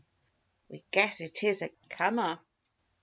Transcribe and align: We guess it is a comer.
We 0.67 0.83
guess 0.89 1.21
it 1.21 1.43
is 1.43 1.61
a 1.61 1.69
comer. 1.91 2.39